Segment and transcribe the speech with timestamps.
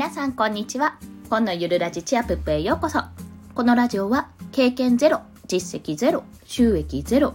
[0.00, 0.96] 皆さんこんにちは。
[1.28, 3.02] 今のゆるラジチアプップへようこそ。
[3.54, 7.34] このラジオは経験ゼロ実績ゼロ収益ゼロ。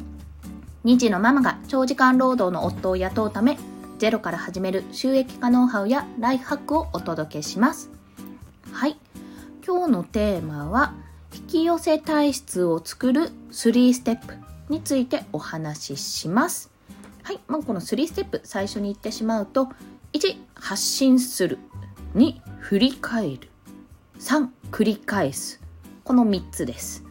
[0.84, 3.60] 2児のママが長時間労働の夫を雇うため
[4.00, 7.92] ゼロから始める収益化ノウハウやライフハックをお届けします。
[8.72, 8.98] はい。
[9.64, 10.96] 今日のテーマは
[11.36, 14.34] 引き寄せ体質を作る3ステップ
[14.70, 16.72] についてお話しします。
[17.22, 19.70] はい、まあ、この3ステップ最初に言ってしまうと
[20.14, 21.60] 1発信する
[22.16, 23.50] 2振り返る。
[24.20, 25.62] 3繰り返す。
[26.04, 27.04] この3つです。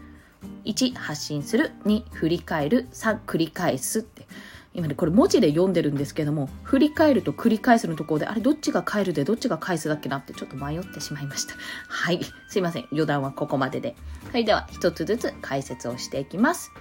[0.65, 1.71] 1発信する。
[1.85, 2.89] 2振り返る。
[2.93, 4.27] 3繰り返すって。
[4.75, 11.55] 今ねこれ文字で読んでるんですけども振り返ると繰り返すのところであれどっちが返るでどっちが返すだっけなってちょっと迷ってしまいました。
[11.87, 12.19] はい。
[12.49, 12.89] すいません。
[12.91, 13.95] 余談はここまでで。
[14.33, 16.73] はいでは一つずつ解説をしていきます。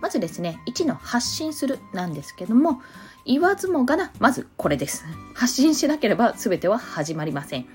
[0.00, 2.82] まずですね1の発信するなんですけども
[3.26, 5.04] 言わずもがな、まずこれです。
[5.34, 7.66] 発信しなければ全ては始まりません。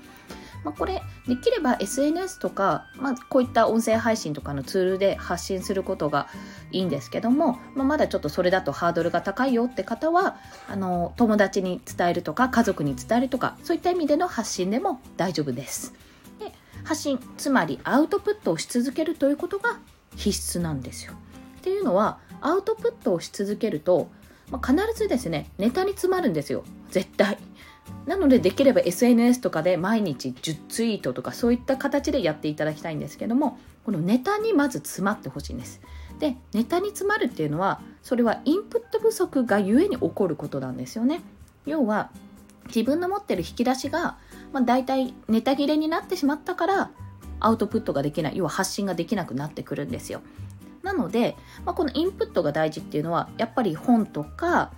[0.64, 6.28] まあ、これ、できれば SNS とか、まあ、こういった音声配信とかのツールで発信することが
[6.70, 10.36] いいんですけども、まあ、まだちょっとそれだとハードルが高いよって方は、
[10.68, 15.94] あの、友達に伝えるとか、家族に伝えるとか、そういった意味での発信でも大丈夫です。
[16.38, 16.52] で
[16.84, 19.78] 発信、つまりアウトプットをし続けるということが
[20.16, 21.12] 必須なんですよ。
[21.58, 24.10] っていうのは、アウトプットをし続けると、
[24.50, 27.38] まあ、必ずですねネタに詰まるんですよ絶対
[28.08, 35.82] なのでできれば SNS とかで毎日10ツイートとかそういった形でやっていただきたいんですけどもこのネタにまず詰まってほしいんです。
[36.18, 41.20] でネタに詰まるっていうのはそれはインプット不足がゆえに起こることなんですよね。
[41.66, 42.10] 要は
[42.68, 44.16] 自分の持ってる引き出しが、
[44.54, 46.90] まあ、大体ネタ切れになってしまったから
[47.40, 48.38] アウトプットができない。
[48.38, 50.22] 要は発信ができなくなってくるんですよ。
[50.82, 51.36] なので、
[51.66, 54.72] まあ、このインプットが大事っていうのはやっぱり本とか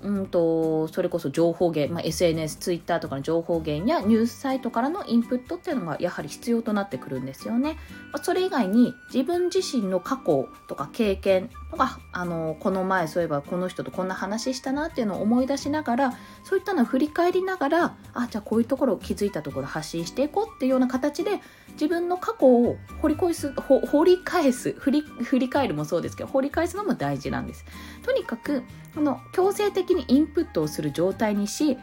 [0.00, 7.76] うんとそれこそ情報源、まあ、SNS、Twitter とかの情報源やニュースサイトからのインプットっていうのがやはり必要となってくるんですよね。
[8.12, 21.40] まあ、それ以外に自分自身の過去とか経験とかあのこの前そういえばこの人とこんな話したなっていうのを思い出しながらそういったのを振り返りながらあじゃあこういうところを気づいたところ発信していこうっていうような形で
[21.72, 27.64] 自分の過去を掘り返す掘り返す振り振り返るもそうですけど掘り返すのも大事なんです。
[28.02, 28.62] とにかく
[28.94, 31.76] この強制的にインプットをする状態にし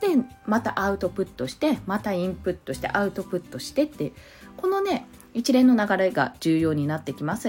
[0.00, 0.08] で
[0.46, 4.12] またアウトプットしてまたインプットしてアウトプットしてって
[4.56, 7.48] このね一連の流れが重要になってきます。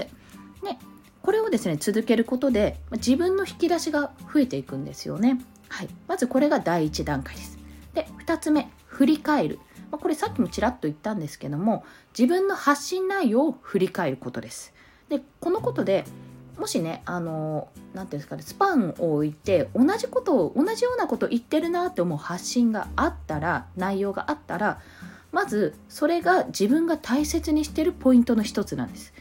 [0.62, 0.78] ね、
[1.20, 5.40] これをですね続けることで自分の引き出しが増えていくんですよね。
[5.68, 7.58] はい、まずこれが第1段階です。
[7.92, 9.58] で2つ目振り返る。
[9.90, 11.84] まこれさっきもちらっと言ったんですけども
[12.16, 14.72] 自分の発信内容を振り返ることです。
[15.08, 16.04] でこのことで
[16.58, 24.80] もしねあの何ていうんですかねスパンを置いて同じことを同じようなことを言ってるなって思う発信があったら内容があったら
[25.32, 29.12] まずそれが自分が大切にしてるポイントの一つなんです。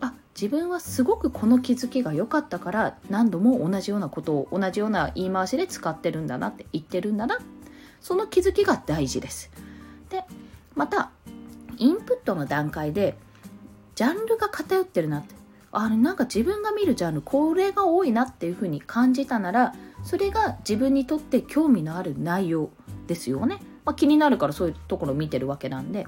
[0.00, 7.38] あ自分はすごくこの気づきが良かったから何度も同じようなことを同じような言い回しで使ってるんだなって言ってるんだな
[8.00, 9.52] その気づきが大事です。
[10.10, 10.24] で
[10.74, 11.12] また
[11.78, 13.16] インプットの段階で
[13.94, 15.34] ジャンルが偏ってるなって
[15.72, 19.74] あれなんか自分が見るジャンルこれが多いなっていうふうに感じたなら
[20.04, 22.70] それが自分にとって興味のある内容
[23.06, 26.06] ですよね、まあ、気になるからそういうところを見てるわけなんで。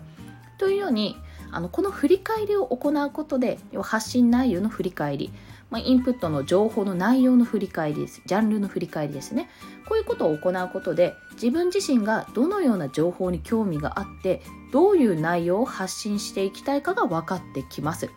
[0.56, 1.16] というように
[1.50, 5.32] あのこの振り返りを行うことで要は発信内容の振り返り、
[5.68, 9.48] まあ、インプットの情報の内容の振り返りですジャンルの振り返りですね。
[9.88, 14.42] こういうことを行うことで自分自身がどのような情報に興味があって
[14.72, 18.10] どういう内容を発信していきたいかが分かってきます。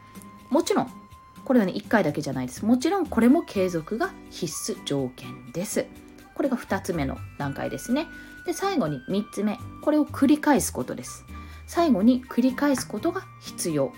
[0.49, 1.06] もちろん
[1.47, 2.65] これはね1回だけじゃないです。
[2.65, 5.85] もちろんこれも継続が必須条件です。
[6.33, 8.07] これが2つ目の段階ですね。
[8.45, 9.57] で最後に3つ目。
[9.81, 11.23] これを繰り返すことです。
[11.65, 13.93] 最後に繰り返すことが必要。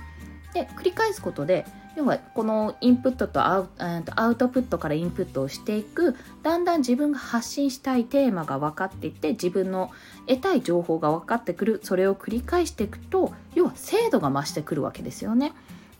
[0.53, 1.65] で繰り返すことで
[1.97, 9.89] 要はこのインプットとアウアウトプットからインプットをしていくだんだん自分が発信したいテーマが分かっていって自分の
[10.27, 11.79] 得たい情報が分かってくる。
[11.83, 15.53] それを繰り返していくと要は精度が増してくるわけですよね。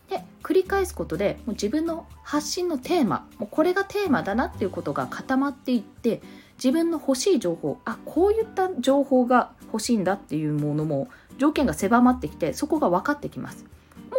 [0.10, 6.22] で繰り返すことでもう自分の発信のテーマもうこれがテーマだなっていうことが固まっていって
[6.56, 11.08] 自分の欲しい情報あこういった情報が欲しいんだっていうものも
[11.38, 13.66] 条件が狭まってきてそこが分かってきます。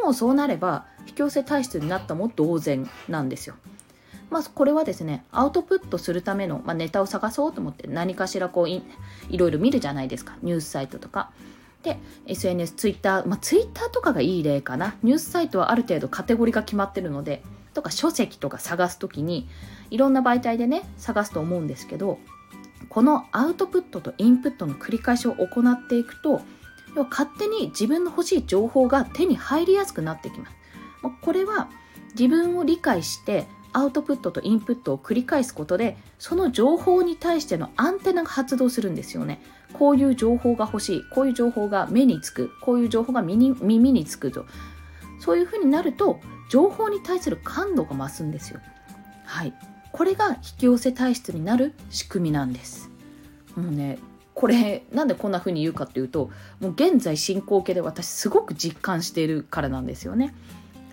[0.03, 3.57] もうそうなれば引き寄せ体質になったも同然なんですよ。
[4.31, 8.83] まあ、これはですねアウトプットするための、まあ、ネタを探そうと思って何かしらこうい
[9.29, 10.37] いろいろ見るじゃないですか。
[10.43, 11.31] ニュースサイトとか。
[11.83, 14.97] で SNS、ツイッター、まあ、ツイッターとかがいい例かな。
[15.03, 17.43] ニュースサイトはある程度カテゴリーが決まってるので、
[17.73, 19.49] とか書籍とか探すときに、
[19.91, 22.19] いろんな媒体でね、探すと思うんですけど、
[22.89, 26.43] このアウトプットとインプットの繰り返しを行っていくと、
[26.95, 30.57] 要は勝手に自分の欲しい情報が手に入りやすくなってきます
[31.23, 31.71] これは
[32.15, 39.41] 自分を理解してアウトプットとインプットを繰り返すことでその情報に対してのアンテナが発動するんですよね。
[39.73, 44.47] こういう情報が欲しいこういう情報が目につくこういう情報が耳につくと。
[45.21, 46.19] そういうふうになると
[46.49, 48.61] 情報に対する感度が増すんですよ。
[49.25, 49.55] はい。
[49.93, 52.91] これが引き寄せ体質になる仕組みなんです。
[53.57, 53.99] もうね
[54.35, 56.31] これなんでこんな風に言うかっていうと
[56.61, 60.35] もう現在進行形で私すごく実感しているからなんですよね、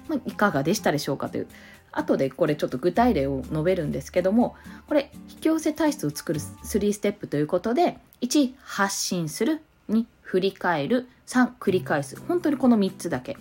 [0.09, 1.47] まあ、いかがでしたでしょうかという。
[1.91, 4.55] 後でこれちょっと具体例を述べるんですけども
[4.87, 12.19] これ引き寄せ体質を作る3ステップということで1発信する2振り返る3繰り返す。
[12.27, 13.37] 本当にこの3つだけ。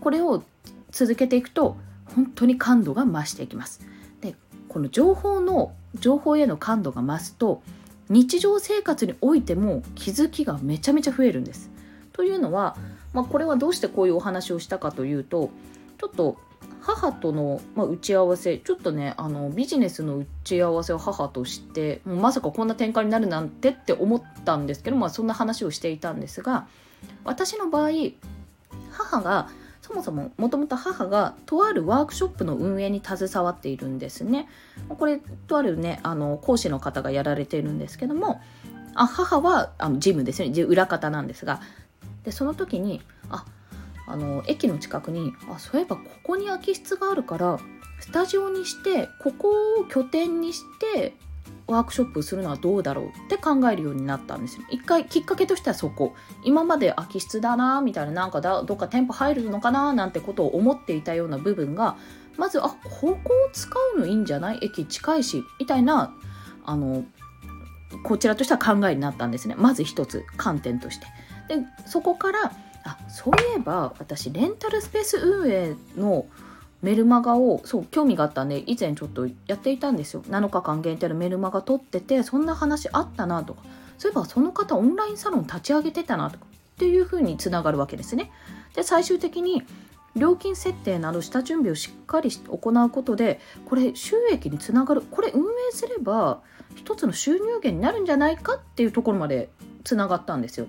[0.00, 0.42] これを
[0.90, 1.76] 続けていくと
[2.06, 3.80] 本当に感度が増していきます。
[4.20, 4.34] で
[4.68, 7.62] この情報の情報への感度が増すと
[8.08, 11.70] 日常生活においても気づきがめちゃめちゃ増えるんです。
[12.12, 12.76] というのは、
[13.12, 15.50] まあ、これはどうしてこういうお話をしたかというと
[15.98, 16.36] ちょっと
[16.84, 26.66] 母との、まあ、打ち合わせちょっとねあのビジネスの打ち合わせを母としてもうまさかこんな展開になるなんてって思ったんですけど、まあ、そんな話をしていたんですが
[27.24, 27.90] 私の場合
[28.90, 29.48] 母が
[29.80, 34.48] そもそももともと母がとあるワークショップの運営に携わっているんですね。
[34.88, 38.40] これとあるねあの講師の方がやられているんですけども
[38.94, 41.60] あ母はあのジムですね裏方なんですが
[42.24, 43.44] でその時にあ
[44.06, 47.58] あの駅の近くにあそういえばここに空き室があるから
[48.00, 49.48] スタジオにしてここ
[49.80, 50.62] を拠点にし
[50.94, 51.14] て
[51.66, 54.64] ワークショップするのはどうだろうって考えるようになったんですよ。
[54.70, 56.14] 一回きっかけとしてはそこ。
[56.44, 61.96] 今まで空き室だなみたいななんかだどっか店舗入るのかななんてことを思っていたような部分が
[62.36, 63.16] まずあここを
[63.54, 64.58] 使うのいいんじゃない？
[64.60, 66.14] 駅近いしみたいな
[66.66, 67.04] あの
[68.02, 69.54] こちらとしては考えになったんですね。
[69.56, 71.06] まず一つ観点として。
[71.48, 72.52] でそこから
[72.84, 76.26] あそういえば私レンタルスペース運営の
[76.82, 80.22] メルマガをそう興味があったんで以前ちょっとやっていたんですよ。
[80.28, 83.62] 7日間限定のメルマガ撮っててそんな話あったなとか。
[83.96, 86.46] そういえばその方オンラインサロン立ち上げてたなとか。
[86.74, 88.32] っていうふうにつながるわけですね。
[88.74, 89.62] で最終的に
[90.16, 95.02] 料金設定など下準備をしっかり行うことでこれ収益につながる。
[95.02, 96.40] これ運営すれば
[96.74, 99.48] 一つの収入源になるんじゃないかっていうところまで
[99.84, 100.66] つながったんですよ。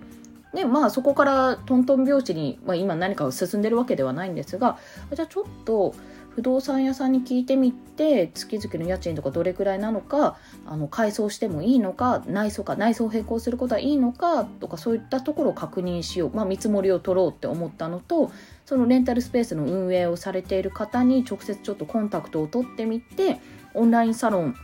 [0.56, 4.78] でまあそこからトントン拍子に、まあ、今何かを進んでるわけではないんですが
[5.14, 5.94] じゃあちょっと
[6.30, 18.32] 不動産屋さんに聞いてみて月々の家賃とかどれくらいなのかあの改装してもいいのか内装か内装を並行することはいいのかとかそういったところを確認しよう、まあ、見積もりを取ろうって思ったのと
[18.66, 23.40] そのレンタルスペースの運営をされている方に直接ちょっとコンタクトを取ってみて
[23.74, 24.56] オンラインサロン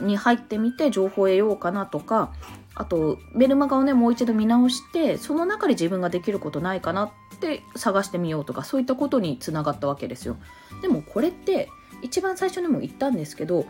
[0.00, 2.32] に入ってみて情報を得ようかなとか
[2.76, 10.36] あとメルマガをねもう一度見直してその中で自分ができることないかなって探してみようとかそういったことにつながったわけですよ
[10.82, 11.68] でもこれって
[12.02, 13.64] 一番最初にも言ったんですけど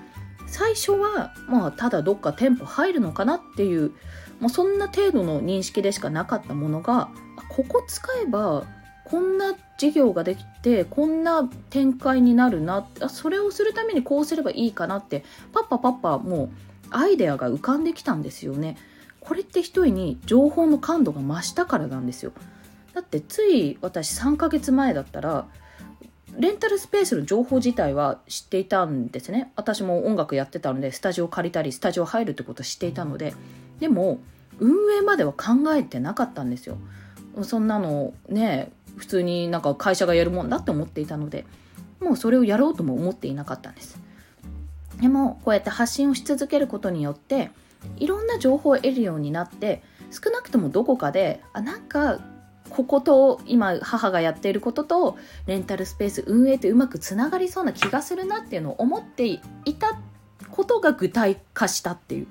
[0.46, 3.92] 最初はまあただどっか店舗入るのかなっていう
[4.40, 7.08] もうそんな程度の認識でしかなかったものが
[7.48, 8.64] ここ使えば
[9.04, 16.50] こんな事業ができてこんな展開になるなそれをするためにこうすればいいかなってパッパパッパもう
[16.90, 18.76] アイデアが浮かんできたんですよね。
[19.24, 22.32] これって一重に情報の感度が増したからなんですよ。
[22.94, 25.46] だってつい私3ヶ月前だったら
[26.38, 29.52] レンタルスペースの情報自体は知っていたんですね。
[29.56, 33.34] 私も音楽やってたのでスタジオ借りたりスタジオ入るってことを知っていたので。
[33.80, 34.20] でも
[34.60, 36.76] 運営までは考えてなかったんですよ。
[37.42, 41.44] そんなのね普通になんか会社がやるもんだって思っていたので。
[42.00, 43.98] もうそれをやろうとも思っていなかったんです。
[45.00, 47.50] でもこうやって発信をし続けることによって
[47.96, 52.20] いろんな情報を得るようになって少なくともどこかであなんか
[52.70, 59.40] ここと今母がやっていることとレンタルスペース運営ってうまくつながりそうな気がするなっていうのを思ってい
[59.78, 59.98] た
[60.50, 62.26] ことが具体化したっていう。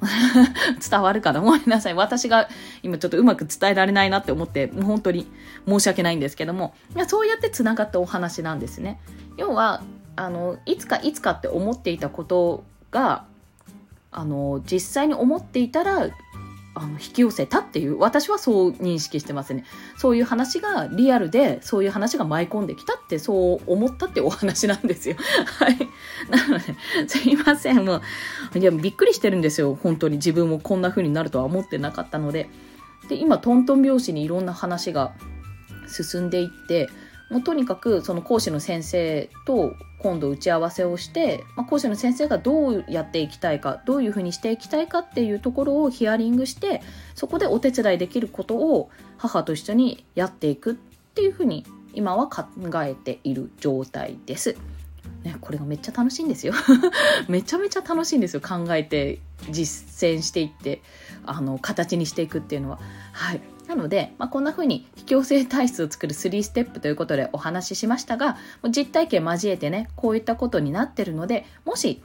[0.88, 1.40] 伝わるかな？
[1.40, 1.94] ごめんなさい。
[1.94, 2.48] 私が
[2.82, 5.30] 今ちょっとうまく伝えられないなって思ってもう本当に
[5.66, 6.74] 申し訳ないんですけども。
[7.06, 9.00] そうやってつながったお話なんですね。
[9.36, 9.82] 要は
[10.16, 13.24] あのいつかいつかって思っていたことが
[14.12, 16.10] あの実際に思っていたら
[16.72, 19.64] あの引き寄せたっていう私はそう認識してますね。
[19.98, 25.16] そういう話がリアルでそういう話が舞い込んできたってそう思ったってお話なんですよ。
[25.58, 25.78] はい。
[26.30, 27.84] なのですいません。
[27.84, 28.00] も
[28.54, 29.76] ういやびっくりしてるんですよ。
[29.82, 30.16] 本当に。
[30.16, 32.48] 自分もこんな風になるとは思ってなかったので。
[33.08, 35.12] で今トントン拍子にいろんな話が
[35.88, 36.88] 進んでいって
[37.30, 46.82] もうとにかくその講師の先生と今度打ち合わせをして、まあ、講師の先生がどうやっていきたいかどういうふうにしていきたいかっていうところをヒアリングして
[47.14, 50.74] そこでお手伝いできることを母と一緒にやっていくっ
[51.14, 52.44] ていうふうに今は考
[52.82, 54.56] えている状態です。
[55.24, 56.54] ね、これがめっちゃ楽しいんですよ。
[57.28, 58.40] めちゃめちゃ楽しいんですよ。
[58.40, 59.18] 考えて
[59.50, 60.80] 実践していって
[61.26, 62.78] あの形にしていくっていうのは。
[63.12, 63.40] はい。
[63.70, 68.36] なので、まあ、こんな風に引き寄せ体質を作る3ステップということでお話ししましたが
[68.68, 72.02] 実体験交えてねこういったことになってるのでもし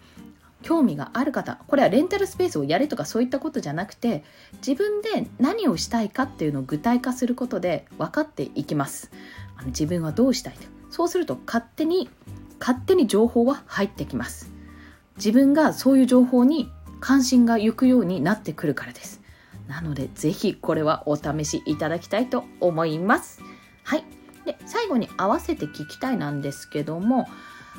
[0.61, 4.23] 興味がある方これはレンタルスペースをやれとかそういったことじゃなくて
[4.57, 9.11] 自分で何をしたいかっていうのを具体化することで分かっていきます。
[9.57, 10.61] あの自分はどうしたいと。
[10.91, 12.11] そうすると勝手に
[12.59, 14.51] 勝手に情報は入ってきます。
[15.17, 16.69] 自分がそういう情報に
[16.99, 19.24] 関心が行くようになってくるからです。
[19.67, 23.41] なのでぜひこれはお試しいただきたいと思います。
[23.83, 24.03] はい。
[24.45, 27.27] で最後に合わせて聞きたいなんですけども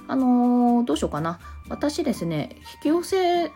[0.09, 1.39] あのー、どうしようかな。
[1.69, 3.53] 私ですね引き寄せ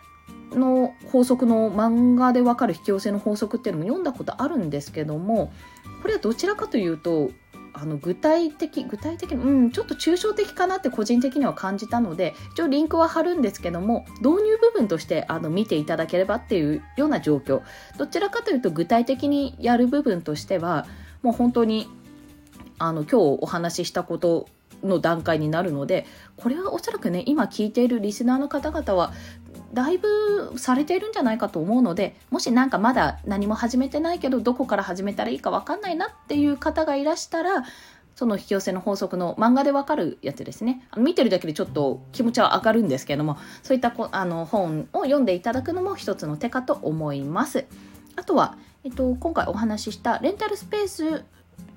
[0.51, 5.53] の法則の漫画でわかる引き寄せの法則っていうのも読んだことあるんですけども
[6.01, 7.31] これはどちらかというと
[7.73, 17.61] あの具体的具体的うんちょっと抽象的かなって個人的には感じたので一応リンクは貼るんですけども導入部分としてあの見ていただければっていうような状況。
[17.97, 20.85] どちらかというと具体的にやる部分としては
[21.21, 21.87] もう本当に
[22.79, 24.47] あの今日お話ししたこと
[24.83, 26.05] の段階になるので
[26.37, 29.13] これはおそらくね今聞いているリスナーの方々は
[29.73, 37.63] だいぶされているんじゃないかと思うのでもし何かまだ何も始めてないけどどこから始めたらいいか分かんないなっていう方がいらしたら
[38.15, 40.85] その引き寄せの法則の漫画でわかるやつですね。
[40.97, 47.65] 見てるだけでちょっと気持ちは上がるんですけどもそういったこあの本を読んでいただくのも一つの手かと思います。
[48.15, 51.23] あとは、えっと、今回お話ししたレンタルスペース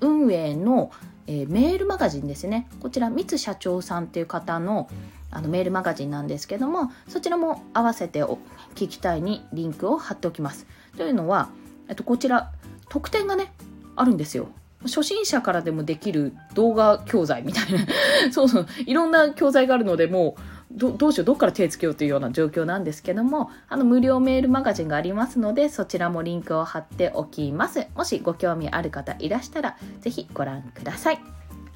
[0.00, 0.90] 運営の、
[1.26, 2.68] えー、メールマガジンですね。
[2.80, 4.88] こちら三津社長さんっていう方の
[5.30, 8.38] あのメールマガジンなんですけどもそちらも合わせてお
[8.76, 10.66] 聞きたいにリンクを貼っておきます。
[10.96, 11.48] というのは、
[11.88, 12.52] えっと、こちら
[12.88, 13.52] 特典がね
[13.96, 14.48] あるんですよ。
[14.84, 17.80] 初心者からでもできる動画教材みたいな。
[18.30, 18.66] そうそう。
[18.86, 20.40] いろんな教材があるのでもう
[20.74, 27.86] どどうしようどっから手つけようというような状況なんですけどもあの無料メールマガジンがありますのでそちらもリンクを貼っておきます。
[27.94, 31.20] もしご興味ある方いらしたら是非ご覧ください。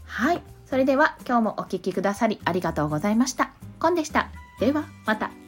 [0.04, 0.42] はい。
[0.66, 3.52] それでは今日もお聴きくださりありがとうございました。
[3.78, 4.30] コンでした。
[4.60, 5.47] ではまた。